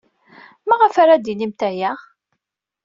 [0.67, 1.91] Maɣef ara d-tinimt aya?